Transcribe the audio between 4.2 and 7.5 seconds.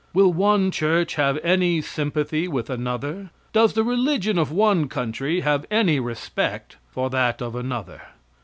of one country have any respect for that